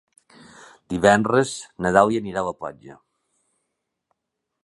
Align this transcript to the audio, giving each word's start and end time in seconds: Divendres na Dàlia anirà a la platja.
Divendres 0.93 1.51
na 1.85 1.91
Dàlia 1.97 2.23
anirà 2.23 2.43
a 2.43 2.47
la 2.49 2.55
platja. 2.63 2.97